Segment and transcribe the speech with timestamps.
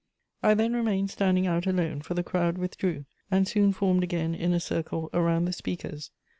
[0.41, 4.51] I then remained standing out alone, for the crowd withdrew, and soon formed again in
[4.51, 6.09] a circle around the speakers.